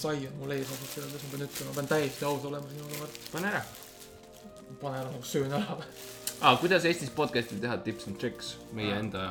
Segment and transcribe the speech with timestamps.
[0.00, 3.20] sai on mul ees ausalt öeldes, ma pean ütlema, pean täiesti aus olema sinuga, Mart.
[3.32, 3.62] pane ära.
[4.80, 5.78] pane ära nagu söön ära
[6.40, 9.00] aa, kuidas Eestis podcast'i teha tips and tricks meie Aa.
[9.02, 9.24] enda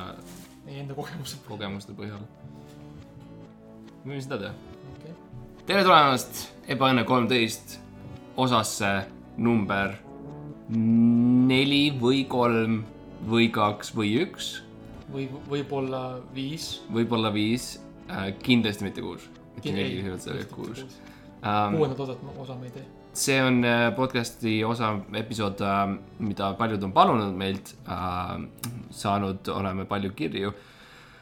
[0.66, 1.42] meie enda kogemused.
[1.48, 2.22] kogemuste põhjal?
[4.04, 4.54] võime seda teha.
[4.94, 5.16] okei,
[5.66, 7.80] tere tulemast Ebaõnne kolmteist
[8.38, 8.92] osasse
[9.40, 9.96] number
[10.70, 12.84] neli või kolm
[13.26, 14.52] või kaks või üks,
[15.10, 16.76] või võib-olla viis.
[16.92, 17.72] võib-olla viis
[18.06, 19.26] äh,, kindlasti mitte kuus.
[19.60, 21.76] Mitte Kin- neli, ei, see oli kindlasti kuus um,.
[21.76, 22.86] kuuendat osat, osa me ei tee.
[23.12, 25.62] see on äh, podcast'i osa, episood,
[26.18, 28.36] mida paljud on palunud meilt äh,.
[28.90, 30.54] saanud oleme palju kirju.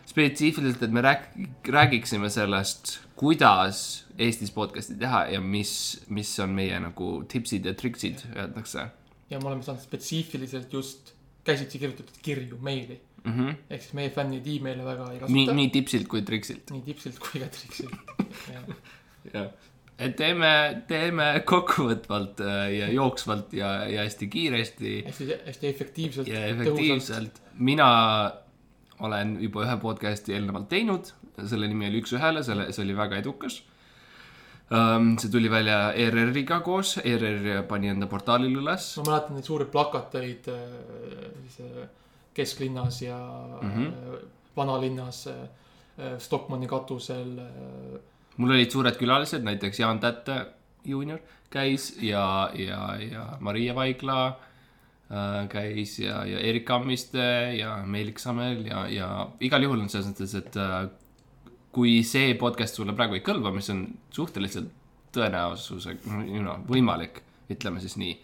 [0.09, 6.79] spetsiifiliselt, et me rääk-, räägiksime sellest, kuidas Eestis podcast'i teha ja mis, mis on meie
[6.81, 8.89] nagu tipsid ja triksid, öeldakse
[9.31, 11.13] ja me oleme saanud spetsiifiliselt just
[11.45, 13.01] käsitsi kirjutatud kirju, meili.
[13.25, 13.33] mm.
[13.33, 13.55] -hmm.
[13.71, 15.57] ehk siis meie fännid email'e väga ei nii, kasuta.
[15.61, 16.75] nii tipsilt kui triksilt.
[16.75, 18.13] nii tipsilt kui ka triksilt.
[19.35, 19.49] jah,
[19.99, 20.51] et teeme,
[20.91, 26.29] teeme kokkuvõtvalt äh, ja jooksvalt ja, ja hästi kiiresti hästi, hästi efektiivselt.
[26.29, 27.43] ja efektiivselt.
[27.59, 27.89] mina
[29.01, 31.13] olen juba ühe podcast'i eelnevalt teinud,
[31.47, 33.61] selle nimi oli Üks-ühele, selle, see oli väga edukas
[34.71, 35.13] um,.
[35.19, 38.91] see tuli välja ERR-iga koos, ERR pani enda portaalil üles.
[38.99, 40.67] ma mäletan neid suuri plakateid äh,
[41.47, 41.89] siis äh,
[42.39, 43.19] kesklinnas ja
[43.63, 43.71] mm.
[43.71, 44.27] -hmm.
[44.57, 47.39] vanalinnas äh, Stockmanni katusel.
[47.39, 48.01] äh,
[48.37, 50.47] mul olid suured külalised, näiteks Jaan Tätte
[50.85, 51.19] juunior
[51.51, 58.67] käis ja, ja, ja Maria Vaigla äh, käis ja, ja Erik Kammiste ja Meelik Sammel
[58.67, 60.89] ja, ja igal juhul on selles mõttes, et äh,
[61.73, 64.71] kui see podcast sulle praegu ei kõlba, mis on suhteliselt
[65.15, 68.15] tõenäosusega, you know, võimalik, ütleme siis nii,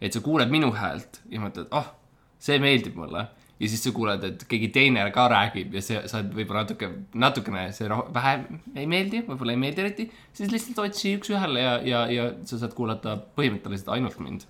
[0.00, 1.94] et sa kuuled minu häält ja mõtled, ah oh,,
[2.38, 3.26] see meeldib mulle
[3.58, 6.90] ja siis sa kuuled, et keegi teine ka räägib ja see, sa oled võib-olla natuke,
[7.18, 11.74] natukene see roh- vähem ei meeldi, võib-olla ei meeldi eriti, siis lihtsalt otsi üks-ühele ja,
[11.86, 14.46] ja, ja sa saad kuulata põhimõtteliselt ainult mind.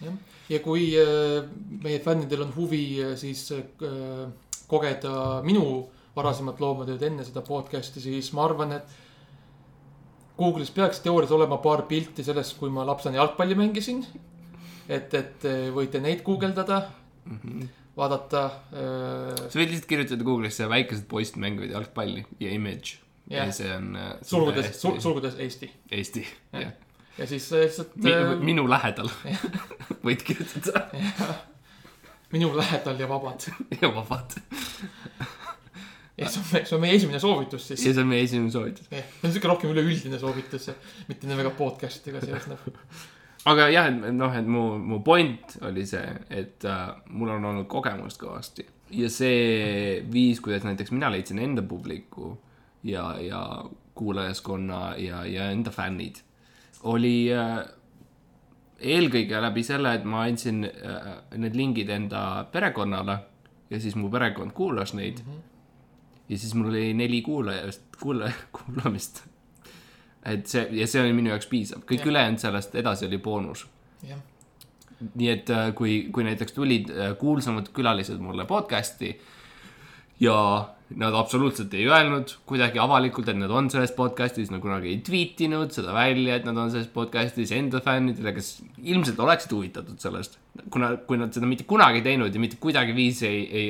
[0.00, 0.16] jah,
[0.48, 1.42] ja kui äh,
[1.84, 3.66] meie fännidel on huvi äh, siis äh,
[4.68, 5.66] kogeda minu
[6.16, 8.96] varasemat loometööd enne seda podcast'i, siis ma arvan, et
[10.38, 14.04] Google'is peaks teoorias olema paar pilti sellest, kui ma lapsena jalgpalli mängisin.
[14.88, 16.86] et, et äh, võite neid guugeldada,
[17.98, 22.98] vaadata äh, sa võid lihtsalt kirjutada Google'isse väikesed poisid mängivad jalgpalli ja image
[23.28, 23.44] Jah.
[23.44, 26.72] ja see on äh, sulgudes, hästi- sulgudes Eesti Eesti, jah.
[27.18, 29.10] ja siis äh, lihtsalt minu, minu lähedal
[30.06, 30.86] võid kirjutada
[32.32, 33.40] minu lähedal ja vabad.
[33.82, 34.32] ja vabad.
[36.18, 37.84] ja see on, see on meie esimene soovitus siis.
[37.86, 38.88] ja see on meie esimene soovitus.
[38.90, 40.70] see on siuke rohkem üleüldine soovitus,
[41.08, 42.66] mitte nii väga podcast'iga seosnev.
[43.48, 47.68] Aga jah, et noh, et mu, mu point oli see, et äh, mul on olnud
[47.70, 52.32] kogemust kõvasti ja see viis, kuidas näiteks mina leidsin enda publiku
[52.84, 53.42] ja, ja
[53.98, 56.22] kuulajaskonna ja, ja enda fännid,
[56.88, 57.58] oli äh,
[58.78, 63.18] eelkõige läbi selle, et ma andsin äh, need lingid enda perekonnale
[63.70, 65.32] ja siis mu perekond kuulas neid mm.
[65.32, 65.42] -hmm.
[66.28, 69.24] ja siis mul oli neli kuulajast, kuula-, kuulamist.
[70.26, 73.66] Et see ja see oli minu jaoks piisav, kõik ülejäänud sellest edasi oli boonus.
[75.14, 79.12] nii et äh, kui, kui näiteks tulid äh, kuulsamad külalised mulle podcast'i
[80.20, 80.38] ja
[80.96, 85.42] nad absoluutselt ei öelnud kuidagi avalikult, et nad on selles podcast'is, nad kunagi ei tweet
[85.44, 90.38] inud seda välja, et nad on selles podcast'is enda fännidele, kes ilmselt oleksid huvitatud sellest.
[90.72, 93.68] kuna, kui nad seda mitte kunagi ei teinud ja mitte kuidagiviisi ei, ei,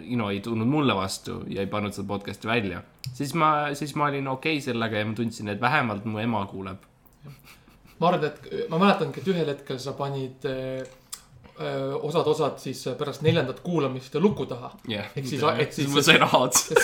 [0.00, 2.82] you know, ei tulnud mulle vastu ja ei pannud seda podcast'i välja,
[3.12, 6.46] siis ma, siis ma olin okei okay sellega ja ma tundsin, et vähemalt mu ema
[6.50, 6.90] kuuleb.
[8.00, 10.84] ma arvan, et ma mäletangi, et ühel hetkel sa panid öö,
[12.02, 14.72] osad osad siis pärast neljandat kuulamist lukku taha.
[14.88, 16.74] jah, Ehk siis- ehk siis- ma sain raha otsa.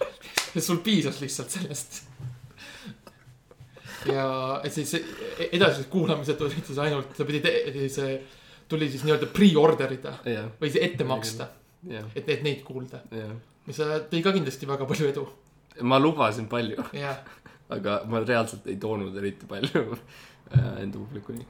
[0.52, 2.02] sest sul piisas lihtsalt sellest.
[4.16, 4.26] ja
[4.64, 4.94] et siis
[5.52, 7.98] edasised kuulamised tulid siis ainult, sa pidid, siis
[8.70, 11.48] tuli siis nii-öelda pre-order ida jah, või see ette maksta,
[11.90, 13.02] jah, et, et neid kuulda.
[13.14, 13.34] jah.
[13.66, 15.26] mis äh, tõi ka kindlasti väga palju edu.
[15.82, 17.18] ma lubasin palju, jah,
[17.70, 21.46] aga ma reaalselt ei toonud eriti palju äh, enda publikuni.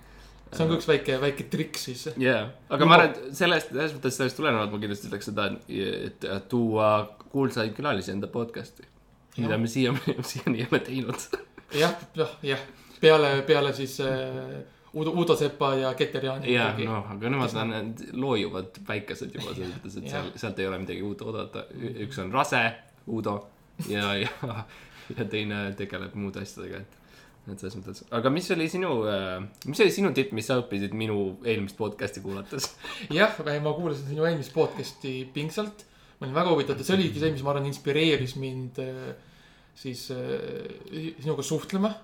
[0.50, 2.08] See on ka üks väike, väike trikk siis.
[2.20, 2.43] jaa,
[2.73, 6.91] aga ma arvan, et sellest, selles mõttes sellest tulenevalt ma kindlasti ütleks seda, et tuua
[7.31, 8.88] kuulsaid külalisi enda podcast'i.
[9.38, 11.41] mida me siiamaani, siiani ei ole teinud.
[11.79, 12.67] jah, jah, jah,
[13.00, 14.61] peale, peale siis äh,
[14.94, 16.52] Udo, Udo Sepa ja Keter Jaani.
[16.52, 20.67] jaa, noh, aga nemad on need loojuvad väikesed juba selles mõttes, et seal, sealt ei
[20.67, 21.69] ole midagi uut oodata.
[22.06, 22.64] üks on rase,
[23.06, 23.37] Udo,
[23.88, 24.64] ja, ja,
[25.14, 27.00] ja teine tegeleb muude asjadega, et
[27.48, 28.90] et selles mõttes, aga mis oli sinu,
[29.66, 32.69] mis oli sinu tipp, mis sa õppisid minu eelmist podcast'i kuulates?
[33.19, 35.87] jah, ma kuulasin sinu eelmist podcast'i pingsalt.
[36.19, 39.12] ma olin väga huvitatud, see oligi see, mis ma arvan, inspireeris mind äh,
[39.75, 40.19] siis äh,
[41.20, 41.94] sinuga suhtlema.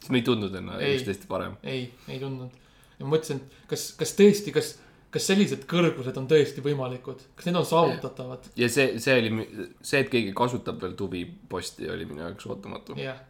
[0.00, 0.96] siis me ei tundnud enne Ei.
[0.96, 1.56] üksteist parem.
[1.62, 2.50] ei, ei tundnud.
[2.98, 3.40] ja ma mõtlesin,
[3.70, 4.74] kas, kas tõesti, kas,
[5.12, 8.50] kas sellised kõrgused on tõesti võimalikud, kas need on saavutatavad?
[8.60, 9.48] ja see, see oli,
[9.80, 12.98] see, et keegi kasutab veel tuviposti, oli minu jaoks ootamatu.
[13.00, 13.20] jah.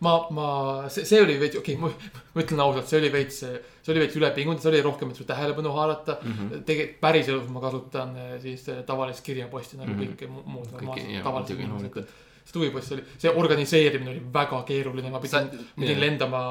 [0.00, 0.48] ma, ma,
[0.92, 4.02] see, see oli veits, okei okay,, ma, ma ütlen ausalt, see oli veits, see oli
[4.04, 6.36] veits ülepingunud, see oli rohkem, et su tähelepanu haarata mm.
[6.36, 6.62] -hmm.
[6.68, 10.00] tegelikult päriselus ma kasutan eh, siis eh, tavalist kirjaposti nagu mm.
[10.00, 10.16] -hmm.
[10.16, 10.72] kõik mu- muud
[11.12, 12.14] jaa, tavalised inimesed
[12.46, 16.04] see tuvipost oli, see organiseerimine oli väga keeruline, ma pidin, pidin jaa.
[16.04, 16.42] lendama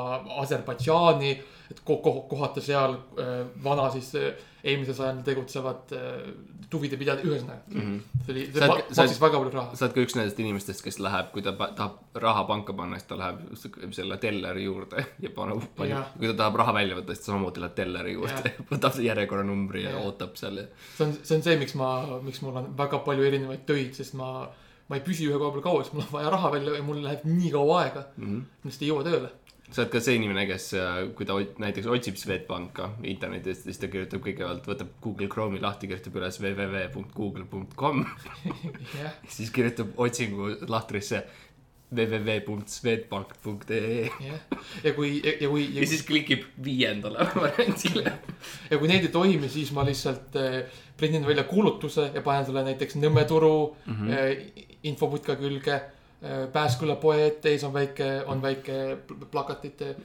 [0.42, 1.32] Aserbaidžaani,
[1.72, 4.34] et ko-, ko-, kohata seal äh, vana siis äh,
[4.66, 6.26] eelmisel sajandil tegutsevat äh,
[6.70, 7.82] tuvide pidajat, ühesõnaga mm.
[7.82, 8.24] -hmm.
[8.26, 9.78] see oli, see maksis väga palju raha.
[9.78, 13.10] sa oled ka üks nendest inimestest, kes läheb, kui ta tahab raha panka panna, siis
[13.10, 17.32] ta läheb selle telleri juurde ja paneb, kui ta tahab raha välja võtta, siis ta
[17.32, 20.06] samamoodi läheb telleri juurde, võtab järjekorranumbri ja Jah.
[20.10, 20.68] ootab seal ja
[20.98, 21.92] see on, see on see, miks ma,
[22.26, 24.32] miks mul on väga palju erinevaid töid, sest ma,
[24.90, 27.02] ma ei püsi ühe koha peal kaua, sest mul on vaja raha välja ja mul
[27.06, 28.28] läheb nii kaua aega mm.
[28.28, 28.46] -hmm.
[28.64, 29.32] millest ei jõua tööle.
[29.72, 30.68] sa oled ka see inimene, kes,
[31.18, 36.20] kui ta näiteks otsib Swedbanka internetist, siis ta kirjutab kõigepealt, võtab Google Chrome'i lahti, kirjutab
[36.22, 38.06] üles www.google.com,
[39.02, 41.26] jah, siis kirjutab otsingu lahtrisse
[41.96, 44.40] www.swedbank.ee jah.
[44.84, 48.12] ja kui, ja kui, ja siis klikib viiendale variandile.
[48.70, 50.46] ja kui need ei toimi, siis ma lihtsalt äh,
[50.98, 53.94] printin välja kuulutuse ja panen selle näiteks Nõmme turu mm.
[53.94, 54.10] -hmm.
[54.12, 54.18] äh,
[54.84, 55.82] infoputka külge äh,.
[56.54, 59.96] Pääsküla poe ette ees on väike, on väike pl- plakatite,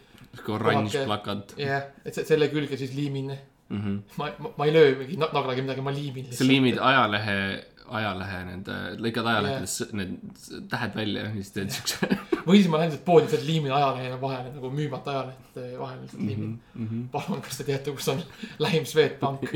[0.49, 1.05] oranž Kohake.
[1.07, 3.31] plakat jah, et se- selle külge siis liimin.
[3.69, 3.79] mm.
[3.81, 3.99] -hmm.
[4.19, 7.65] ma, ma, ma ei löö mingi na- naglaga midagi, ma liimin sa liimid ajalehe,
[7.99, 9.95] ajalehe nende, lõikad ajalehtedest yeah.
[9.99, 12.11] need tähed välja ja siis teed siukse
[12.47, 16.23] või siis ma lähen lihtsalt poodi, lihtsalt liimin ajalehe vahele nagu müümata ajalehte vahele lihtsalt
[16.23, 16.53] liimin.
[16.75, 16.87] mm.
[16.87, 17.07] -hmm.
[17.15, 18.23] palun, kas te teate, kus on
[18.65, 19.47] lähim Swedbank?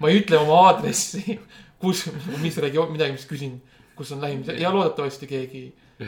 [0.00, 1.38] ma ei ütle oma aadressi,
[1.82, 2.06] kus,
[2.42, 3.60] mis regioon, midagi, mis küsin,
[3.98, 5.64] kus on lähim ja loodetavasti keegi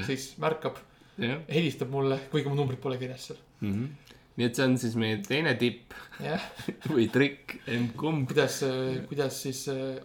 [0.07, 0.81] siis märkab,
[1.19, 3.39] jah helistab mulle, kuigi mu numbrit pole kirjas seal.
[3.61, 3.73] mm.
[3.73, 4.17] -hmm.
[4.37, 6.43] nii et see on siis meie teine tipp jah,
[6.91, 8.65] või trikk, emb-kumb kuidas,
[9.09, 10.03] kuidas siis äh,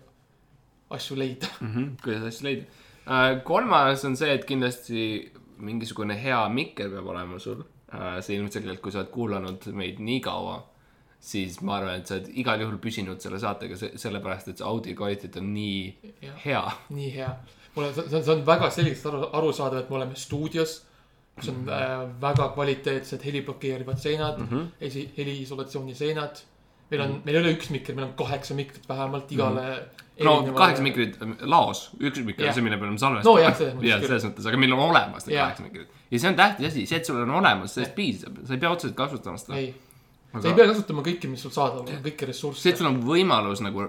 [0.89, 1.47] asju leida.
[1.62, 1.74] mm.
[1.74, 1.89] -hmm.
[2.03, 2.63] kuidas asju leida
[3.06, 3.44] uh,.
[3.44, 5.03] kolmas on see, et kindlasti
[5.57, 8.18] mingisugune hea mikker peab olema sul uh,.
[8.21, 10.57] see ilmselgelt, kui sa oled kuulanud meid nii kaua,
[11.19, 14.95] siis ma arvan, et sa oled igal juhul püsinud selle saatega, sellepärast et see audio
[15.00, 17.31] kvaliteet on nii jah, hea nii hea.
[17.75, 20.77] mul on, see on, see on väga selgelt aru, arusaadav, et me oleme stuudios,
[21.39, 24.71] kus on äh, väga kvaliteetsed heliblokeerivad seinad mm, -hmm.
[24.88, 26.42] esi, heliisolatsiooni seinad.
[26.91, 30.07] Meil on, meil ei ole üks mikker, meil on kaheksa mikrit vähemalt igale mm.
[30.25, 30.86] no kaheksa.
[30.86, 32.53] mikrit laos, üks mikker Jah.
[32.53, 34.74] on see, mille peale me salvestame No jah, selles mõttes jah, selles mõttes, aga meil
[34.77, 35.51] on olemas need Jah.
[35.51, 36.00] kaheksa mikrit.
[36.09, 38.74] ja see on tähtis asi, see, et sul on olemas, sellest piisab, sa ei pea
[38.74, 39.59] otseselt kasutama seda.
[39.59, 39.69] ei,
[40.33, 42.81] sa ei pea kasutama kõike, mis sul saadaval on, kõiki see, ressursse et.
[42.81, 43.85] sul on võimalus nagu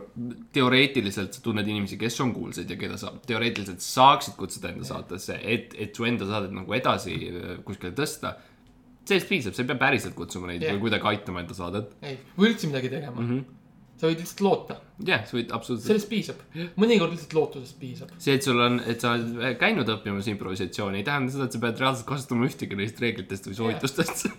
[0.57, 5.41] teoreetiliselt sa tunned inimesi, kes on kuulsad ja keda sa teoreetiliselt saaksid kutsuda enda saatesse,
[5.41, 8.37] et, et su enda saadet nagu edasi äh, kuskile tõsta.
[9.11, 10.77] Sellest piisab, sa ei pea päriselt kutsuma neid Jah.
[10.77, 11.97] või kuidagi aitama enda saadet.
[12.07, 13.31] ei, või üldse midagi tegema mm.
[13.31, 13.43] -hmm.
[14.01, 14.77] sa võid lihtsalt loota,
[15.11, 16.45] jah, sa võid absoluutselt, sellest piisab.
[16.81, 18.15] mõnikord lihtsalt lootusest piisab.
[18.19, 21.63] see, et sul on, et sa oled käinud õppimas improvisatsiooni, ei tähenda seda, et sa
[21.65, 24.27] pead reaalselt kasutama ühtegi neist reeglitest või soovitustest.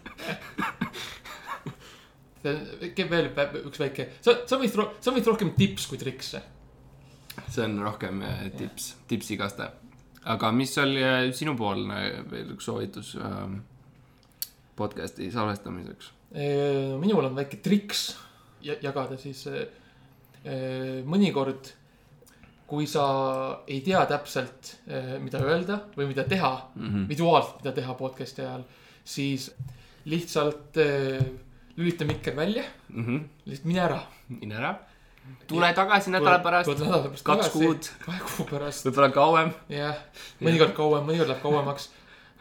[2.41, 3.29] see on ke- veel
[3.67, 6.33] üks väike, on vist, see on vist rohkem tips kui triks.
[7.51, 9.69] see on rohkem äh, tips, tips igaste.
[10.31, 13.61] aga mis oli äh, sinupoolne veel üks soovitus ähm,
[14.75, 16.11] podcast'i salvestamiseks?
[17.01, 18.15] minul on väike triks
[18.63, 19.45] ja- jagada siis
[21.05, 21.71] mõnikord,
[22.71, 23.03] kui sa
[23.67, 24.75] ei tea täpselt,
[25.21, 27.07] mida öelda või mida teha mm, -hmm.
[27.09, 28.63] visuaalselt, mida teha podcast'i ajal,
[29.03, 29.49] siis
[30.05, 30.77] lihtsalt
[31.77, 33.17] lülita mikker välja, Mhm.
[33.45, 33.99] lihtsalt mine ära.
[34.29, 34.75] mine ära.
[35.47, 39.51] tule tagasi nädala pärast, nädala pärast kaks tagasi, kuud, kahe kuu pärast, võib-olla kauem.
[39.69, 39.95] jah,
[40.41, 41.89] mõnikord kauem, mõnikord läheb kauemaks.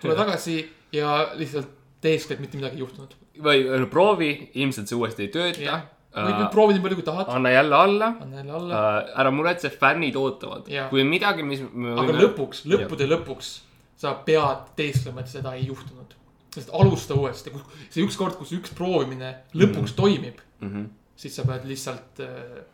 [0.01, 1.69] tule tagasi ja lihtsalt
[2.01, 3.17] tee eeskätt mitte midagi ei juhtunud.
[3.45, 6.47] või äh, proovi, ilmselt see uuesti ei tööta uh, nüüd.
[6.53, 9.11] proovida nii palju, kui tahad, anna jälle alla anna jälle alla uh,.
[9.23, 11.63] ära muretse, fännid ootavad kui on midagi, mis.
[12.05, 13.53] aga lõpuks, lõppude lõpuks
[14.01, 16.17] sa pead teesklema, et seda ei juhtunud.
[16.51, 17.53] sest alusta uuesti,
[17.95, 19.97] see ükskord, kus üks proovimine lõpuks mm -hmm.
[19.97, 20.73] toimib, mm.
[20.73, 20.89] -hmm.
[21.17, 22.65] siis sa pead lihtsalt äh,,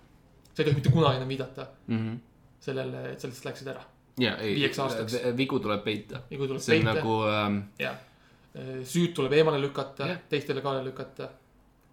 [0.55, 2.19] sa ei tohi mitte kunagi enam viidata Mm -hmm.
[2.61, 3.83] sellele, et sa lihtsalt läksid ära.
[4.19, 6.23] ja Viieks aastaks., vigu tuleb peita.
[6.31, 7.59] ja kui tuleb see on peita nagu ähm,,
[8.85, 11.29] süüd tuleb eemale lükata teistele kaela lükata.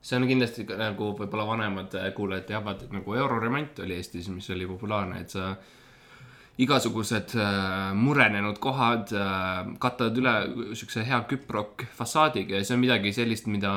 [0.03, 4.27] see on kindlasti ka nagu võib-olla vanemad äh, kuulajad teavad, et nagu euroremont oli Eestis,
[4.27, 5.53] mis oli populaarne, et sa
[6.59, 10.33] igasugused äh, murenenud kohad äh, katavad üle
[10.75, 13.71] siukse hea küprok fassaadiga ja see on midagi sellist, mida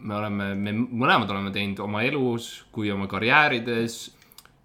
[0.00, 4.00] me oleme, me mõlemad oleme teinud oma elus kui oma karjäärides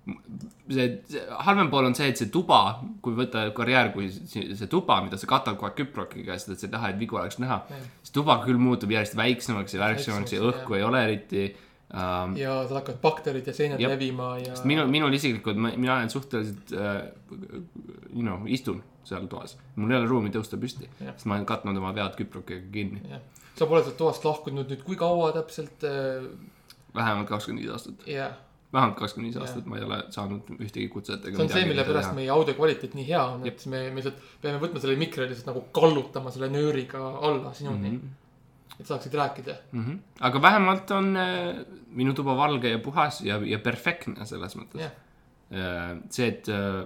[0.05, 2.61] see, see halvem pool on see, et see tuba,
[3.05, 6.69] kui võtta karjäär kui see tuba, mida sa katad kogu aeg küprokiga, sest et sa
[6.69, 7.61] ei taha, et vigu oleks näha.
[8.03, 12.35] see tuba küll muutub järjest väiksemaks ja väiksemaks ja õhku ei ole eriti um,.
[12.39, 13.95] ja seal hakkavad bakterid ja seened Jep.
[13.95, 14.53] levima ja.
[14.53, 17.05] sest minul, minul isiklikult, mina olen suhteliselt äh,,
[18.13, 19.57] you know, istun seal toas.
[19.75, 21.13] mul ei ole ruumi tõusta püsti, Jah.
[21.13, 23.21] sest ma olen katnud oma vead küprokiga kinni.
[23.55, 26.25] sa pole sealt toast lahkunud nüüd kui kaua täpselt äh,?
[26.95, 28.37] vähemalt kakskümmend viis aastat, jah,
[28.75, 32.13] vähemalt kakskümmend viis aastat ma ei ole saanud ühtegi kutset see on see, mille pärast
[32.17, 35.31] meie audio kvaliteet nii hea on, et me, me lihtsalt peame võtma selle mikri ja
[35.31, 37.97] lihtsalt nagu kallutama selle nööriga alla sinuni mm.
[38.01, 38.75] -hmm.
[38.79, 39.57] et saaksid rääkida.
[39.71, 39.85] mm.
[39.85, 39.97] -hmm.
[40.29, 45.99] aga vähemalt on äh, minu tuba valge ja puhas ja, ja perfektne selles mõttes äh,.
[46.09, 46.85] see, et äh,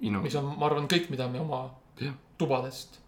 [0.00, 1.68] you know, mis on, ma arvan, kõik, mida me oma
[2.00, 2.14] Jah.
[2.38, 3.00] tubadest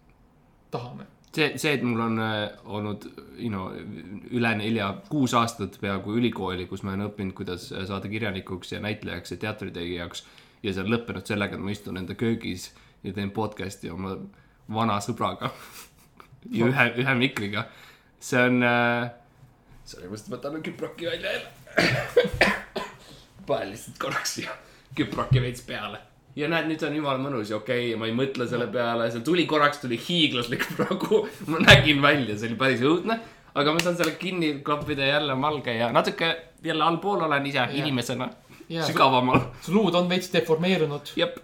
[0.71, 1.07] tahame.
[1.35, 3.07] see, see, et mul on äh, olnud,
[3.37, 3.71] you know,
[4.31, 8.81] üle nelja, kuus aastat peaaegu ülikooli, kus ma olen õppinud, kuidas äh, saada kirjanikuks ja
[8.83, 10.25] näitlejaks ja teatritegijaks.
[10.63, 12.69] ja see on lõppenud sellega, et ma istun enda köögis
[13.03, 14.17] ja teen podcast'i oma
[14.71, 15.49] vana sõbraga.
[16.57, 17.65] ja ühe, ühe mikriga.
[18.19, 19.09] see on äh,.
[20.03, 21.49] just võtan küproki välja jälle.
[23.47, 24.53] panen lihtsalt korraks siia
[24.95, 28.47] küproki veits peale ja näed, nüüd on jumala mõnus ja okei okay,, ma ei mõtle
[28.49, 33.19] selle peale, seal tuli korraks tuli hiiglaslik pragu, ma nägin välja, see oli päris õudne.
[33.53, 36.31] aga ma saan selle kinni klappida ja jälle malge ja natuke
[36.63, 37.77] jälle allpool olen ise yeah.
[37.81, 38.29] inimesena
[38.69, 39.41] Jaa, sügavamal.
[39.61, 41.39] su luud on veits deformeerunud, jep,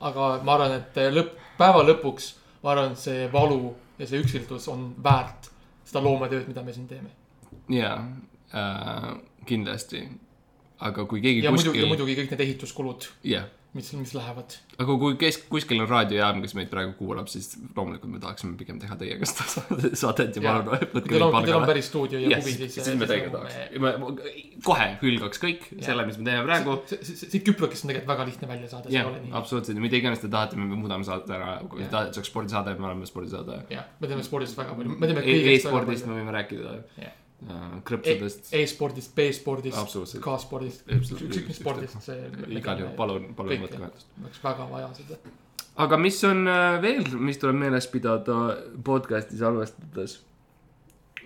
[0.00, 2.32] aga ma arvan, et lõpp, päeva lõpuks,
[2.62, 5.50] ma arvan, et see valu ja see üksildus on väärt
[5.84, 7.12] seda loometööd, mida me siin teeme.
[7.68, 7.92] ja
[8.54, 9.10] äh,
[9.46, 10.06] kindlasti.
[10.80, 14.54] aga kui keegi ja muidugi, ja kuskil, muidugi kõik need ehituskulud, jah, mis, mis lähevad.
[14.82, 18.78] aga kui kes, kuskil on raadiojaam, kes meid praegu kuulab, siis loomulikult me tahaksime pigem
[18.82, 21.68] teha teiega seda saadet ja palun võtke teil on, kui teil on palgale.
[21.70, 22.74] päris stuudio ja Yes, huvi, siis.
[22.80, 23.54] siis me teiega tahaks.
[24.66, 26.76] kohe hülgaks kõik selle, mis me teeme praegu.
[27.04, 30.58] siit Küprokist on tegelikult väga lihtne välja saada, see jah absoluutselt, mida iganes te tahate,
[30.58, 33.60] me muudame saate ära, kui te tahate, et see oleks spordisaade, me oleme spordisaade.
[33.72, 36.78] jah, me teeme spordist väga palju, me teeme E- e-spordist me võime rääkida
[37.40, 39.94] Äh,, krõpsudest, E-spordist, B-spordist.
[40.20, 42.26] K-spordist, ükskõik mis spordist, see.
[42.52, 44.10] igal juhul, palun, palun võtke ühendust.
[44.20, 45.16] oleks väga vaja seda.
[45.80, 48.34] aga mis on äh, veel, mis tuleb meeles pidada
[48.84, 50.18] podcast'i salvestades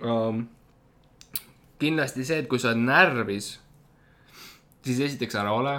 [0.07, 0.45] um,?
[1.83, 3.49] kindlasti see, et kui sa oled närvis,
[4.87, 5.73] siis esiteks ära ole.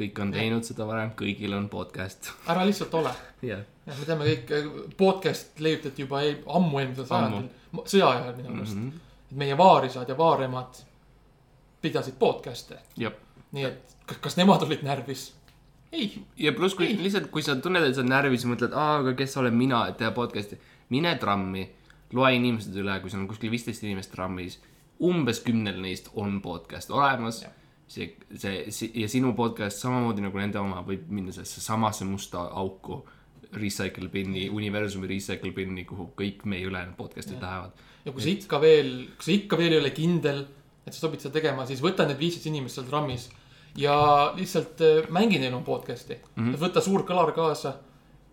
[0.00, 2.32] kõik on teinud seda varem, kõigil on podcast.
[2.50, 3.14] ära lihtsalt ole.
[3.46, 7.48] jah, me teame kõik, podcast leiutati juba eel, ammu eelmisel sajandil,
[7.84, 8.90] sõja ajal minu meelest mm.
[8.90, 9.06] -hmm.
[9.30, 10.80] Meie vaarisad ja vaaremad
[11.82, 12.78] pidasid podcast'e,
[13.52, 15.30] nii et kas, nemad olid närvis?
[15.92, 16.98] ei, ja pluss, kui Ei.
[17.02, 20.10] lihtsalt, kui sa tunned, et sa oled närvis mõtled, aga kes olen mina, et teha
[20.14, 20.58] podcast'i.
[20.90, 21.68] mine trammi,
[22.12, 24.60] loe inimesed üle, kui sul on kuskil viisteist inimest trammis,
[25.02, 27.44] umbes kümnel neist on podcast olemas
[27.90, 32.46] see, see, see ja sinu podcast samamoodi nagu nende oma võib minna sellesse samasse musta
[32.62, 33.02] auku.
[33.56, 37.72] Recycle bin'i, universumi recycle bin'i, kuhu kõik meie ülejäänud podcast'id lähevad.
[38.04, 40.46] ja kui sa ikka veel, kui sa ikka veel ei ole kindel,
[40.86, 43.28] et sa sobid seda tegema, siis võta need viisteist inimest seal trammis
[43.78, 43.96] ja
[44.36, 46.42] lihtsalt äh, mängi neile oma podcast'i mm.
[46.42, 46.58] -hmm.
[46.62, 47.74] võta suur kõlar kaasa,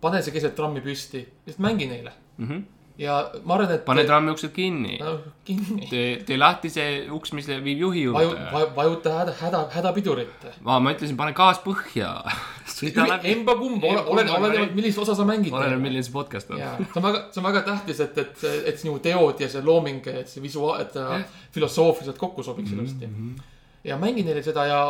[0.00, 2.62] pane see keset trammi püsti, lihtsalt mängi neile Mm -hmm.
[2.98, 3.84] ja ma arvan, et.
[3.84, 4.98] pane trammi uksed kinni.
[4.98, 5.86] no, kinni.
[5.90, 10.46] tee, tee lahti see uks, mis viib juhi juurde., vaju, vajuta häda, häda, hädapidurit.
[10.64, 12.12] aa, ma ütlesin, pane gaas põhja.
[12.78, 13.32] sõida läbi.
[13.34, 15.52] emba-kumb, ole, ole, olenevalt, millist osa sa mängid.
[15.52, 16.62] oleneb, milline see podcast on.
[16.62, 20.06] see on väga, see on väga tähtis, et, et, et sinu teod ja see looming,
[20.06, 21.20] et see visuaal, et ta
[21.54, 23.14] filosoofiliselt kokku sobiks ilusti mm.
[23.14, 23.54] -hmm.
[23.90, 24.82] ja mängi neile seda ja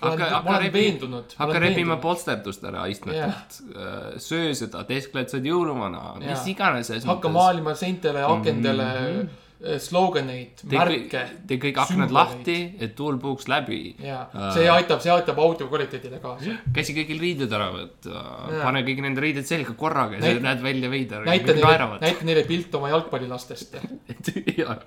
[0.00, 1.32] Hakka- hakka ma olen rebi- veendunud.
[1.36, 4.14] hakka rebima polsterdust ära istmetelt yeah..
[4.16, 6.48] söö seda, teeskled sa jõuluvana, mis Jah.
[6.48, 9.28] iganes hakka maalima seintele, akendele mm -hmm.
[9.60, 11.22] sloganeid, märke.
[11.48, 13.94] tee kõik aknad lahti, et tuul puhuks läbi.
[14.00, 14.52] ja Aa.
[14.56, 16.54] see aitab, see aitab audio kvaliteedile kaasa.
[16.72, 18.22] käsi kõigil riided ära võtta,
[18.62, 21.26] pane kõik nende riided selga korraga ja Näita- näed välja veider.
[21.28, 23.76] näita neile, näita neile pilt oma jalgpallilastest
[24.08, 24.78] näita.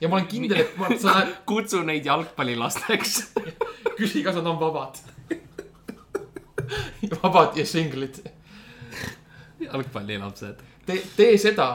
[0.00, 3.14] ja ma olen kindel, et ma, sa näed, kutsu neid jalgpallilasteks.
[4.00, 5.00] küsi, kas nad on vabad.
[7.22, 8.20] vabad ja singlid.
[9.60, 10.60] jalgpallilapsed.
[10.86, 11.70] tee, tee seda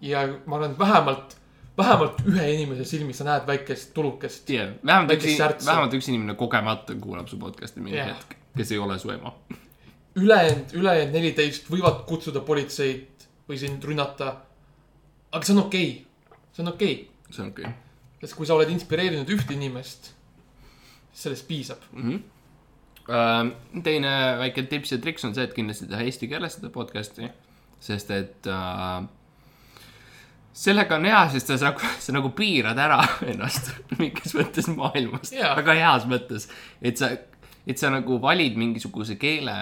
[0.00, 1.36] ja ma arvan, et vähemalt,
[1.78, 4.50] vähemalt ühe inimese silmis sa näed väikest tulukest.
[4.50, 8.12] jah, vähemalt üks vähemalt üks inimene kogemata kuulab su podcast'i mingi Jah.
[8.12, 9.34] hetk, kes ei ole su ema.
[10.16, 14.36] ülejäänud, ülejäänud neliteist võivad kutsuda politseid või sind rünnata.
[15.32, 17.80] aga see on okei okay., see on okei okay., see on okei okay.
[18.20, 20.12] sest kui sa oled inspireerinud ühte inimest,
[21.12, 21.82] sellest piisab.
[21.92, 22.10] mm.
[22.10, 23.82] -hmm.
[23.82, 27.28] teine väike tips ja triks on see, et kindlasti teha eesti keeles seda podcast'i,
[27.80, 29.04] sest et äh,
[30.54, 33.00] sellega on hea, sest sa, sa, sa nagu piirad ära
[33.32, 35.54] ennast mingis mõttes maailmast Jaa.
[35.58, 36.48] väga heas mõttes,
[36.82, 37.10] et sa
[37.66, 39.54] et sa nagu valid mingisuguse keele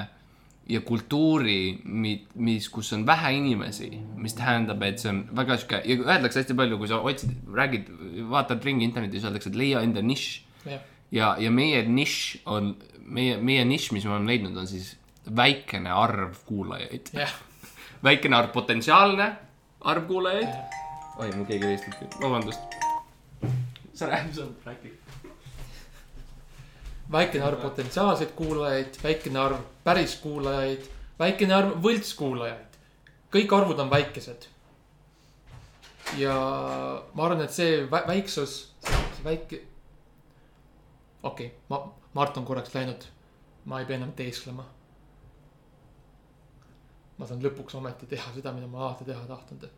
[0.71, 5.97] ja kultuuri, mis, kus on vähe inimesi, mis tähendab, et see on väga sihuke ja
[5.99, 7.91] öeldakse hästi palju, kui sa otsid, räägid,
[8.31, 10.29] vaatad ringi internetis, öeldakse, et leia enda nišš.
[10.71, 10.85] jah,
[11.15, 14.95] ja, ja meie nišš on, meie, meie nišš, mis me oleme leidnud, on siis
[15.27, 17.11] väikene arv kuulajaid.
[17.19, 17.35] jah,
[18.07, 19.33] väikene arv, potentsiaalne
[19.91, 20.81] arv kuulajaid.
[21.17, 22.61] oi, mul keegi helistab, vabandust.
[23.95, 24.93] sa räägi, sa räägi.
[27.13, 30.87] väikene arv potentsiaalseid kuulajaid, väikene arv päris kuulajaid,
[31.19, 32.79] väikene arv võltskuulajaid.
[33.33, 34.47] kõik arvud on väikesed.
[36.17, 36.37] ja
[37.15, 39.63] ma arvan, et see vä väiksus, see väike.
[41.23, 43.05] okei okay,, ma, Mart on korraks läinud.
[43.65, 44.65] ma ei pea enam teesklema.
[47.19, 49.69] ma saan lõpuks ometi teha seda, mida ma alati teha tahtnud.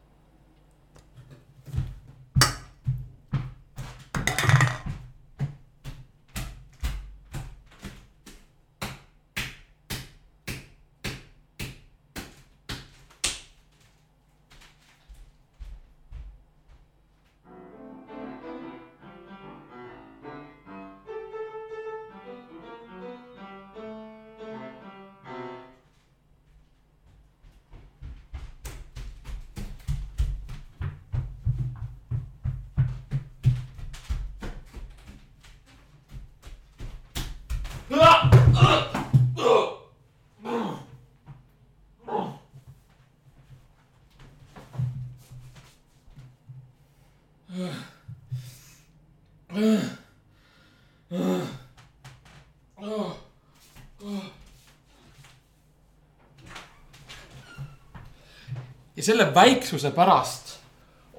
[59.04, 60.54] Ja selle väiksuse pärast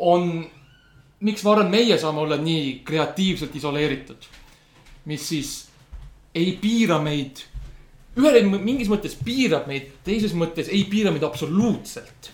[0.01, 0.39] on,
[1.25, 4.31] miks ma arvan, meie saame olla nii kreatiivselt isoleeritud.
[5.05, 5.67] mis siis
[6.35, 7.43] ei piira meid,
[8.17, 12.31] ühel mingis mõttes piirab meid, teises mõttes ei piira meid absoluutselt.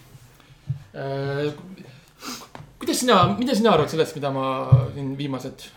[2.80, 4.45] kuidas sina, mida sina arvad sellest, mida ma
[4.95, 5.67] siin viimased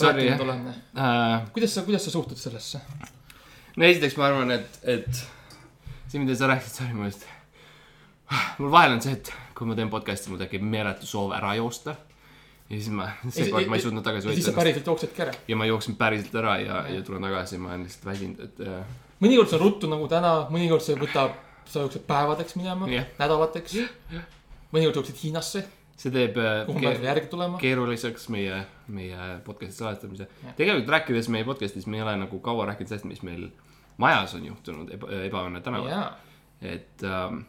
[0.00, 0.68] rääkinud olen?
[0.98, 2.82] Äh, kuidas sa, kuidas sa suhtud sellesse?
[3.76, 5.22] no esiteks ma arvan, et, et
[6.10, 7.26] see, mida sa rääkisid, sorry, ma just.
[8.58, 11.96] Mul vahel on see, et kui ma teen podcast'i, mul tekib meeletu soov ära joosta.
[12.70, 15.34] ja siis ma, seekord ma ei suutnud tagasi ja siis hoida sa päriselt jooksedki ära.
[15.48, 18.94] ja ma jooksin päriselt ära ja, ja tulen tagasi, ma olen lihtsalt väsinud, et äh,
[19.24, 21.34] mõnikord see on ruttu nagu täna, mõnikord see võtab,
[21.70, 23.76] sa jooksed päevadeks minema Jah., nädalateks.
[24.70, 25.64] mõnikord jooksid Hiinasse,
[25.98, 27.58] see teeb äh, tulema.
[27.60, 32.94] keeruliseks meie, meie podcast'i salvestamise tegelikult rääkides meie podcast'is, me ei ole nagu kaua rääkinud
[32.94, 33.48] sellest, mis meil
[34.00, 36.14] majas on juhtunud eba,, ebaõnne tänaval.
[36.60, 37.42] et ähm,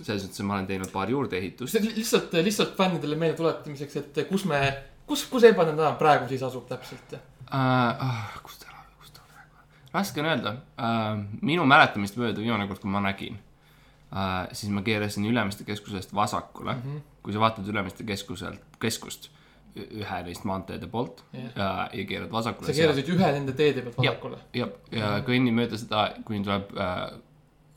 [0.00, 1.78] selles mõttes, et ma olen teinud paar juurdeehitust.
[1.96, 4.60] lihtsalt, lihtsalt fännidele meelde tuletamiseks, et kus me,
[5.08, 7.16] kus, kus Ebanen tänav praegu siis asub täpselt?
[7.52, 9.66] Uh, oh, kus ta, kus ta praegu on?
[9.92, 11.20] raske on öelda uh,.
[11.44, 16.74] minu mäletamist mööda viimane kord, kui ma nägin uh,, siis ma keerasin Ülemiste keskusest vasakule
[16.74, 16.80] mm.
[16.80, 16.96] Mhm.
[16.96, 17.22] -hmm.
[17.22, 19.30] kui sa vaatad Ülemiste keskuselt, keskust
[19.72, 21.42] ühe neist maanteede poolt Jah.
[21.42, 21.52] yeah.
[21.56, 22.68] uh, ja keerad vasakule.
[22.68, 24.40] sa keerasid ühe nende teede pealt vasakule.
[24.52, 27.06] ja, ja kõnnin mööda seda, kuni tuleb uh,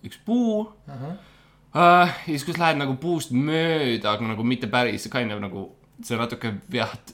[0.06, 1.16] üks puu ahah,
[1.76, 2.08] uh,.
[2.08, 5.68] ja siis, kui sa lähed nagu puust mööda, aga nagu mitte päris, kind of nagu
[6.04, 7.14] sa natuke vead,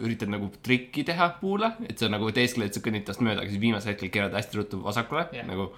[0.00, 3.62] üritad nagu trikki teha puule, et sa nagu teeskled, sa kõnnid tast mööda, aga siis
[3.62, 5.40] viimasel hetkel keerad hästi ruttu vasakule Jah.
[5.40, 5.48] yeah.
[5.48, 5.70] nagu,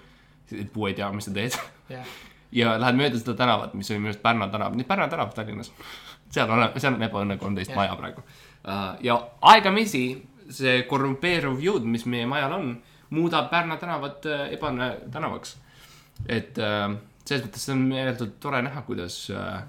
[0.51, 1.59] et puu ei tea, mis sa teed.
[1.91, 2.15] jah.
[2.59, 5.71] ja lähed mööda seda tänavat, mis oli minu arust Pärna tänav, nii Pärna tänav Tallinnas.
[6.33, 7.79] seal on, seal on ebaõnne kolmteist Jah.
[7.79, 7.95] yeah.
[7.95, 8.93] maja praegu uh,.
[9.03, 9.19] ja
[9.53, 10.05] aegamisi
[10.53, 12.75] see korrumpeeruv jõud, mis meie majal on,
[13.15, 15.57] muudab Pärna tänavat uh, ebaõnne tänavaks.
[16.27, 19.61] et uh, selles mõttes see on meeletult tore näha, kuidas jah.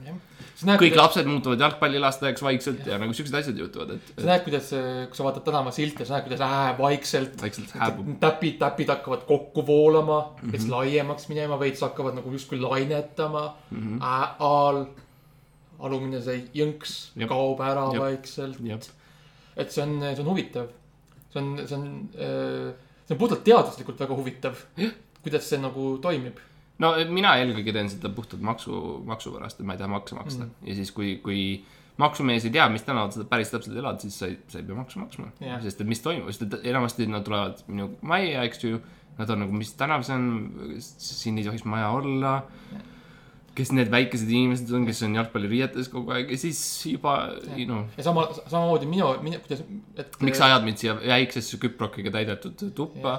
[0.58, 4.26] sa näed, kõik kuidas, lapsed muutuvad jalgpallilastajaks vaikselt ja nagu siuksed asjad juhtuvad, et sa
[4.26, 4.70] näed, kuidas,
[5.10, 7.74] kui sa vaatad tänavasilte, sa näed, kuidas ää vaikselt vaikselt
[8.22, 10.40] täpid, täpid hakkavad kokku voolama mm.
[10.40, 10.52] -hmm.
[10.52, 13.78] veits laiemaks minema, veits hakkavad nagu justkui lainetama mm.
[13.78, 14.02] -hmm.
[14.38, 14.86] aal,
[15.78, 17.28] alumine see jõnks Jep.
[17.28, 18.02] kaob ära Jep.
[18.02, 18.90] vaikselt.
[19.56, 20.66] et see on, see on huvitav.
[21.30, 22.10] see on, see on,
[23.06, 24.58] see on puhtalt teaduslikult väga huvitav.
[25.22, 26.42] kuidas see nagu toimib.
[26.82, 30.46] No mina eelkõige teen seda puhtalt maksu, maksu pärast, et ma ei taha makse maksta
[30.46, 30.68] mm.
[30.70, 31.44] ja siis, kui, kui
[32.00, 34.78] maksumees ei tea, mis tänaval sa päris täpselt elad, siis sa ei, sa ei pea
[34.78, 35.60] maksu maksma yeah..
[35.62, 38.82] sest et mis toimub, sest et enamasti nad tulevad minu majja, eks ju.
[39.14, 40.24] Nad on nagu, mis tänav see on,
[40.82, 42.32] siin ei tohiks maja olla.
[43.54, 46.58] kes need väikesed inimesed on, kes on jalgpalliriietes kogu aeg ja siis
[46.90, 47.12] juba,
[47.54, 49.62] you know, ja sama, samamoodi minu, minu, kuidas,
[49.94, 50.16] et.
[50.26, 53.14] miks sa ajad mind siia väiksesse küprokiga täidetud tuppa?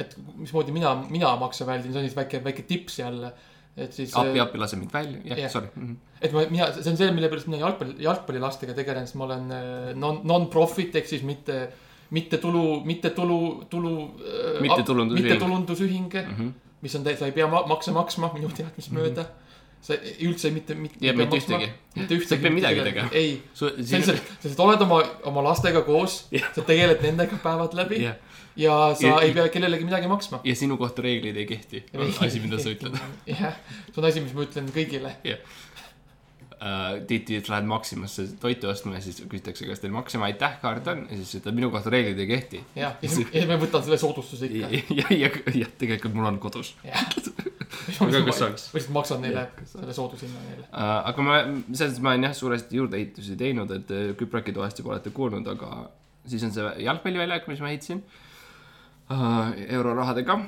[0.00, 3.32] Et mismoodi mina, mina makse väldin, see on siis väike, väike tips jälle.
[3.76, 4.14] et siis.
[4.18, 5.38] appi, appi, lase mind välja, jah Jah.
[5.38, 5.84] yeah., sorry mm.
[5.86, 5.96] -hmm.
[6.20, 9.52] et ma, mina, see on see, mille pärast mina jalgpalli, jalgpallilastega tegelen, sest ma olen
[9.54, 11.68] äh, non, non-profit ehk siis mitte,
[12.10, 13.92] mittetulu, mittetulu, tulu.
[14.60, 15.28] Mittetulundusühing.
[15.28, 16.48] mittetulundusühing mm, Mhm.
[16.82, 19.26] mis on, sa ei pea ma makse maksma minu teadmist mööda.
[19.80, 20.98] sa üldse mitte, mitte.
[21.00, 21.70] Ja mitte ühtegi.
[21.96, 22.28] mitte ühtegi.
[22.28, 23.08] Sa ei pea midagi tegema.
[23.12, 27.72] ei, sa lihtsalt, sa lihtsalt oled oma, oma lastega koos Jah., sa tegeled nendega päevad
[27.78, 28.18] läbi jah,
[28.56, 30.40] ja sa Ja- ei pea kellelegi midagi maksma.
[30.44, 32.98] ja sinu kohta reeglid ei kehti, on asi, mida sa ütled.
[33.26, 33.58] jah,
[33.90, 35.16] see on asi, mis ma ütlen kõigile.
[35.24, 35.58] jah.
[37.08, 41.16] tihti lähed Maximasse toitu ostma ja siis küsitakse, kas teil Maxima aitäh kaart on ja
[41.16, 42.60] siis ütled, minu kohta reeglid ei kehti.
[42.76, 44.94] ja ja siis ma võtan selle soodustuse ja, ikka.
[44.98, 45.30] ja, ja,
[45.62, 46.74] jah, tegelikult mul on kodus.
[48.00, 48.66] Aga kas saaks?
[48.72, 50.66] ma lihtsalt maksan neile selle soodushinna neile.
[50.68, 51.36] Äh, aga ma,
[51.70, 55.46] selles mõttes ma olen jah, suuresti juurdeehitusi teinud, et äh, Küpraki toast juba olete kuulnud,
[55.48, 55.86] aga
[56.28, 58.18] siis on see jalgpalliväljak, mis ma ehitasin uh,
[59.10, 60.38] eurorahadega.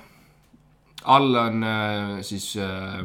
[1.04, 3.02] all on uh, siis uh,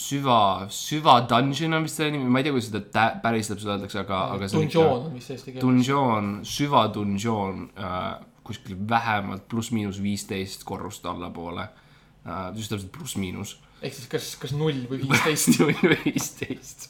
[0.00, 3.74] süva, süva dungeon on vist selle nimi, ma ei tea, kuidas seda tä- päris täpselt
[3.74, 5.66] öeldakse, aga, aga see on ikka Dungeon on vist eesti keeles.
[5.66, 8.14] dungeon, süvadungeon uh,
[8.48, 12.48] kuskil vähemalt pluss-miinus viisteist korrust allapoole uh,.
[12.56, 15.60] just täpselt pluss-miinus ehk siis kas, kas null või viisteist.
[15.60, 16.88] või viisteist.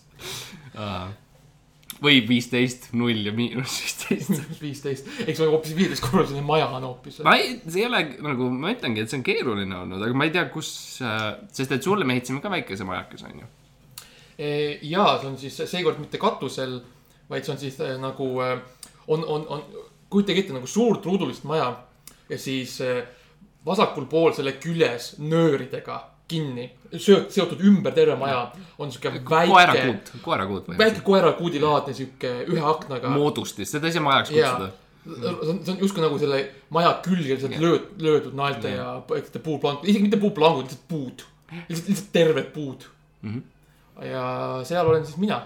[2.03, 4.43] Või viisteist, null ja miinus viisteist.
[4.65, 7.21] viisteist, eks on hoopis viieteistkorruseline maja on hoopis.
[7.27, 10.29] ma ei, see ei ole nagu, ma ütlengi, et see on keeruline olnud, aga ma
[10.29, 13.49] ei tea, kus, sest et sulle me ehitasime ka väikese majakese, onju.
[14.91, 16.81] ja see on siis seekord mitte katusel,
[17.31, 18.57] vaid see on siis äh, nagu äh,
[19.07, 19.67] on, on, on,
[20.13, 21.71] kujutage ette nagu suurt ruudulist maja
[22.29, 23.05] ja siis äh,
[23.67, 26.01] vasakul pool selle küljes nööridega
[26.33, 26.67] kinni,
[26.97, 28.43] seotud ümber terve maja
[28.81, 33.13] on siuke väike, koerakuut, koerakuut väike koerakuudilaadne siuke ühe aknaga.
[33.13, 34.71] moodustis, seda ei saa majaks kutsuda.
[35.05, 36.43] see on, see on justkui nagu selle
[36.75, 41.27] maja külge lihtsalt lööd, löödud naelte ja väikeste puuplangud, isegi mitte puuplangud, lihtsalt puud.
[41.69, 42.87] lihtsalt, lihtsalt terved puud
[43.23, 43.35] mm.
[43.35, 44.07] -hmm.
[44.09, 44.25] ja
[44.69, 45.43] seal olen siis mina.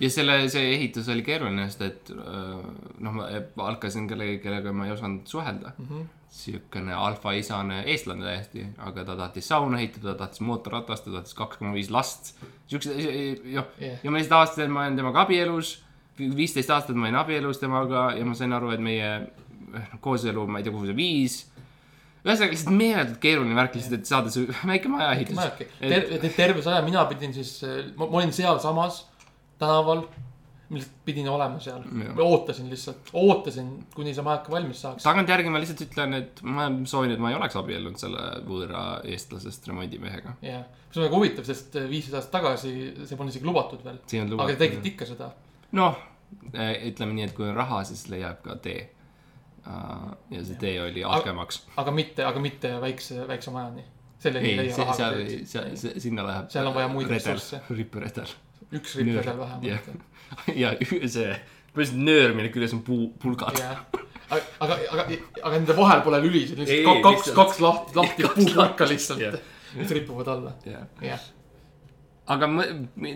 [0.00, 2.62] ja selle, see ehitus oli keeruline, sest et öö,
[2.98, 3.28] noh, ma
[3.66, 5.86] alkasin kellegi, kellega ma ei osanud suhelda mm.
[5.86, 6.08] -hmm.
[6.30, 11.58] Siukene alfaisane eestlane täiesti, aga ta tahtis sauna ehitada, ta tahtis mootorratast, ta tahtis kaks
[11.58, 12.34] koma viis last.
[12.70, 12.94] siukse,
[13.50, 13.98] jah Jah.
[14.04, 15.80] ja ma lihtsalt avastasin, et ma olen temaga abielus.
[16.20, 19.10] viisteist aastat ma olin abielus temaga ja ma sain aru, et meie
[19.74, 21.36] eh, kooselu, ma ei tea, kuhu see viis.
[22.24, 25.38] ühesõnaga lihtsalt meeletult keeruline värk lihtsalt, et saada see väike maja ehitus.
[25.80, 27.56] terve, terve see aja mina pidin siis,
[27.96, 29.06] ma olin sealsamas
[29.58, 30.06] tänaval.
[30.70, 31.82] Ma lihtsalt pidin olema seal,
[32.22, 35.02] ootasin lihtsalt, ootasin, kuni see majake valmis saaks.
[35.02, 39.66] tagantjärgi ma lihtsalt ütlen, et ma soovin, et ma ei oleks abiellunud selle võõra eestlasest
[39.70, 40.36] remondimehega.
[40.46, 43.98] jah, see on väga huvitav, sest viisteist aastat tagasi see polnud isegi lubatud veel.
[44.38, 45.32] aga te tegite ikka seda.
[45.78, 45.98] noh,
[46.54, 48.86] ütleme nii, et kui on raha, siis leiab ka tee.
[49.66, 51.64] ja see tee oli altkäemaks.
[51.82, 53.88] aga mitte, aga mitte väikse, väikse majani.
[54.20, 56.50] Selleni ei ei, leia raha seal, seal, sinna läheb.
[56.52, 58.36] Seal on vaja muid redel ressursse., ripperedel.
[58.76, 59.90] üks rippedel vähemalt.
[60.62, 61.34] ja ü- see,
[61.96, 63.58] nöör, mille küljes on puu, pulgad.
[63.58, 63.82] jah,
[64.30, 65.06] aga, aga, aga,
[65.42, 69.38] aga nende vahel pole lülisid, lihtsalt kaks, kaks lahti, lahti puupulka lihtsalt jah.,
[69.78, 71.26] mis ripuvad alla, jah.
[72.34, 72.48] aga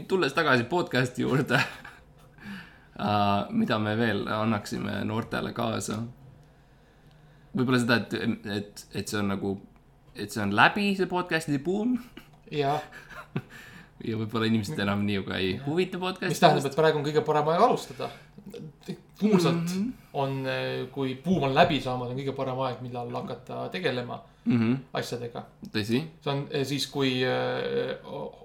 [0.08, 6.00] tulles tagasi podcast'i juurde uh, mida me veel annaksime noortele kaasa?
[7.54, 8.14] võib-olla seda, et,
[8.50, 9.54] et, et see on nagu,
[10.16, 11.96] et see on läbi, see podcast'i buum
[12.52, 12.82] jah,
[14.08, 16.40] ja võib-olla inimesed enam nii ka ei huvita mis podcast'i.
[16.44, 18.10] tähendab, et praegu on kõige parem aeg alustada.
[19.20, 19.74] kuulsalt mm.
[19.74, 19.92] -hmm.
[20.12, 20.46] on,
[20.92, 24.58] kui buum on läbi saamas, on kõige parem aeg, millal hakata tegelema mm.
[24.58, 24.76] -hmm.
[24.92, 25.44] asjadega.
[25.72, 27.96] tõsi, see on eh, siis, kui eh,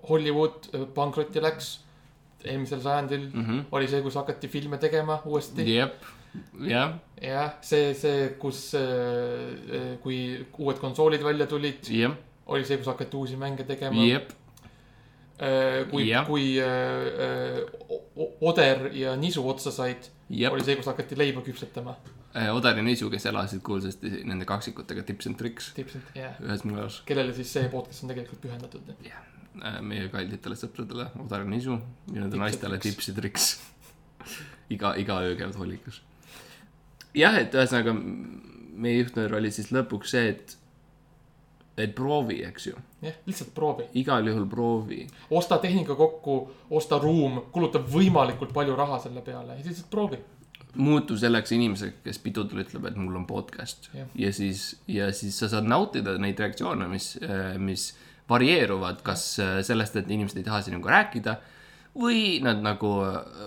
[0.09, 1.79] Hollywood eh, pankrotti läks
[2.43, 3.45] eelmisel sajandil mm.
[3.45, 3.63] -hmm.
[3.71, 5.75] oli see, kus hakati filme tegema uuesti.
[5.75, 6.03] jep,
[6.67, 8.63] jah, jah, see, see, kus,
[10.03, 10.19] kui
[10.59, 12.13] uued konsoolid välja tulid, jah,
[12.49, 14.05] oli see, kus hakati uusi mänge tegema.
[14.05, 14.31] jep,
[15.91, 20.63] kui Jah., kui O- O- Oder ja Nisu otsa said, jep oli.
[20.67, 21.95] see, kus hakati leiba küpsetama.
[22.53, 26.35] Odar ja Niisu, kes elasid kuulsasti nende kaksikutega Tips and Tricks tipsalt, jah.
[26.45, 26.99] ühes majas.
[27.07, 28.91] kellele siis see podcast on tegelikult pühendatud.
[29.59, 32.95] Äh, meie kallitele sõpradele, Odar ja Nisu ja nende Tips naistele Tricks.
[32.99, 33.47] Tips ja Tricks.
[34.75, 36.01] iga, iga öö käivad hollikas.
[37.17, 37.93] jah, et ühesõnaga
[38.79, 40.55] meie juhtnöör oli siis lõpuks see, et,
[41.79, 43.87] et proovi, eks ju, jah, lihtsalt proovi.
[43.99, 45.05] igal juhul proovi.
[45.29, 46.39] osta tehnika kokku,
[46.79, 50.19] osta ruum, kuluta võimalikult palju raha selle peale ja lihtsalt proovi.
[50.75, 54.07] muutu selleks inimeseks, kes pidudel ütleb, et mul on podcast Jah.
[54.15, 57.15] ja siis, ja siis sa saad nautida neid reaktsioone, mis,
[57.57, 57.91] mis
[58.29, 59.31] varieeruvad, kas
[59.65, 61.39] sellest, et inimesed ei taha sinuga rääkida
[61.99, 62.91] või nad nagu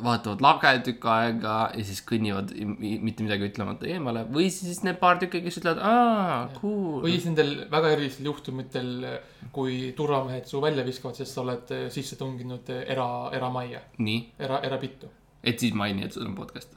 [0.05, 5.21] vaatavad lage tükk aega ja siis kõnnivad mitte midagi ütlemata eemale või siis need paar
[5.23, 7.01] tükki, kes ütlevad, aa, cool.
[7.05, 8.93] või siis nendel väga erilistel juhtumitel,
[9.55, 13.83] kui turvamehed su välja viskavad, sest sa oled eh, sisse tunginud eh, era, eramajja,
[14.39, 15.11] era, erapittu.
[15.43, 16.77] et siis maini, et sul on podcast.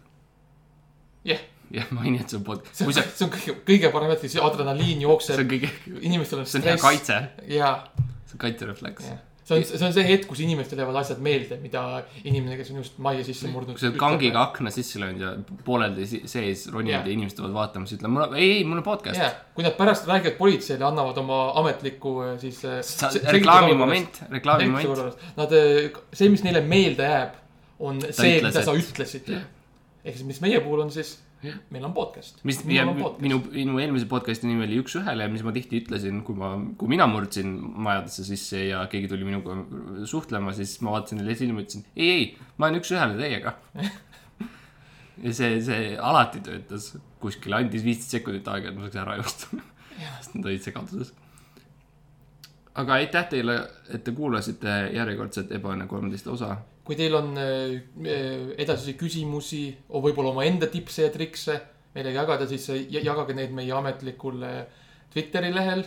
[1.28, 1.44] jah,
[1.76, 4.28] jah, maini, et see on pod-, see on, sa, see on kõige, kõige parem hetk,
[4.28, 6.90] siis adrenaliin see jookseb on, kõige, inimestel on see on hea stress.
[6.90, 7.78] kaitse, jaa,
[8.26, 9.16] see on kaitserefleks.
[9.46, 11.82] See on, see on see hetk, kus inimestele jäävad asjad meelde, mida
[12.24, 13.78] inimene, kes on just majja sisse murdnud.
[13.78, 14.42] kui sa oled kangiga.
[14.50, 15.34] akna sisse löönud ja
[15.68, 17.10] pooleldi sees ronivad Jah.
[17.10, 19.68] ja inimesed tulevad vaatama, siis ütled, mul on, ei, ei, mul on podcast jaa, kui
[19.68, 22.64] nad pärast räägivad politseile, annavad oma ametliku äh, siis.
[22.90, 25.28] Sa- reklaamimoment, reklaamimoment.
[25.38, 25.54] Nad,
[26.14, 27.38] see, mis neile meelde jääb,
[27.80, 29.30] on see, ütles, mida sa ütlesid.
[30.06, 32.40] ehk siis, mis meie puhul on siis, meil on podcast.
[32.48, 36.38] mis, ja minu, minu eelmise podcast'i nimi oli Üks ühele, mis ma tihti ütlesin, kui
[36.40, 37.54] ma, kui mina murdsin
[37.86, 39.58] majadesse sisse ja keegi tuli minuga
[40.10, 43.56] suhtlema, siis ma vaatasin neile silma ütlesin, ei, ei, ma olen üks ühele teiega.
[45.26, 49.62] ja see, see alati töötas kuskil, andis viisteist sekundit aega, et ma saaks ära joosta.
[50.20, 51.14] sest nad olid segaduses.
[52.76, 53.60] aga aitäh teile,
[53.94, 56.58] et te kuulasite järjekordset Ebaõnne kolmteist osa.
[56.86, 61.60] Kui teil on äh, äh, edasisi küsimusi, võib-olla omaenda tipse ja trikse
[61.96, 64.44] meiega jagada, siis äh, ja- jagage neid meie ametlikul
[65.14, 65.86] Twitteri lehel.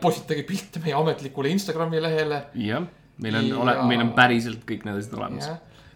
[0.00, 2.84] postitage pilte meie ametlikule Instagrami lehele jah,
[3.18, 5.48] meil on Ja- ole-, meil on päriselt kõik need asjad olemas.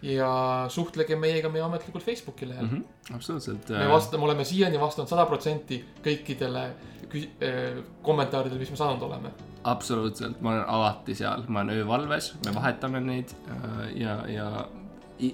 [0.05, 0.29] ja,
[0.69, 2.83] suhtlege meiega meie ametlikul Facebooki lehel mm.
[3.09, 3.69] Mhm, absoluutselt.
[3.69, 3.79] -hmm.
[3.79, 9.29] me vastame, oleme siiani vastanud sada protsenti kõikidele äh, kommentaaridele, mis me saanud oleme.
[9.65, 14.49] absoluutselt, ma olen alati seal, ma olen öövalves, me vahetame neid äh, ja, ja
[15.19, 15.31] i,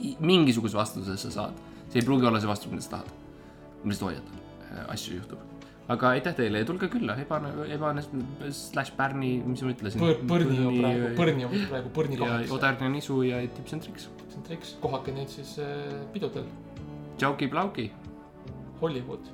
[0.00, 1.66] i, mingisuguse vastuse sa saad.
[1.88, 3.12] see ei pruugi olla see vastus, mida sa tahad.
[3.82, 4.42] ma lihtsalt hoiatan,
[4.94, 5.44] asju juhtub.
[5.88, 8.04] aga aitäh teile ja tulge külla, ebane, ebane
[8.52, 10.02] slash Pärni, mis ma ütlesin.
[10.02, 12.54] Põr-, Põrni on praegu, Põrni on praegu Põrni kaheksa.
[12.58, 14.08] Odarne nisu ja tips and tricks.
[14.28, 16.44] see on triks, kohake neid siis äh, pidudel,
[17.18, 17.90] Tšauki-plauki.
[18.80, 19.32] Hollywood.